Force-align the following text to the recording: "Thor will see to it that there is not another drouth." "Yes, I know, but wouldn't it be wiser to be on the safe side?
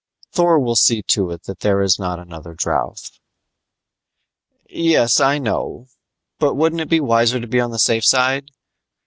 "Thor 0.31 0.57
will 0.59 0.75
see 0.75 1.03
to 1.13 1.29
it 1.29 1.43
that 1.43 1.59
there 1.59 1.79
is 1.79 1.99
not 1.99 2.17
another 2.17 2.55
drouth." 2.55 3.11
"Yes, 4.67 5.19
I 5.19 5.37
know, 5.37 5.89
but 6.39 6.55
wouldn't 6.55 6.81
it 6.81 6.89
be 6.89 6.99
wiser 6.99 7.39
to 7.39 7.45
be 7.45 7.59
on 7.61 7.69
the 7.69 7.77
safe 7.77 8.05
side? 8.05 8.49